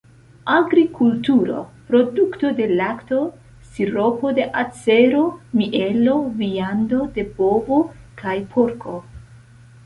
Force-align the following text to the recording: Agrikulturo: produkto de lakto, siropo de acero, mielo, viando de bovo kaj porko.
Agrikulturo: 0.51 1.57
produkto 1.91 2.51
de 2.59 2.65
lakto, 2.79 3.19
siropo 3.75 4.31
de 4.39 4.47
acero, 4.63 5.21
mielo, 5.61 6.17
viando 6.41 7.03
de 7.19 7.27
bovo 7.37 7.79
kaj 8.25 8.35
porko. 8.57 8.97